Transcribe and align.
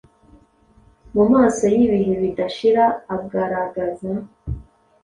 M’umaso 1.13 1.65
Yibihe 1.75 2.13
bidashira 2.21 2.85
agaragaza 3.15 4.09